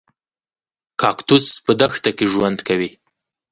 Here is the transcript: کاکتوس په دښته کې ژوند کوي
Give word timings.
کاکتوس 1.01 1.45
په 1.65 1.71
دښته 1.79 2.11
کې 2.17 2.25
ژوند 2.33 2.59
کوي 2.67 2.89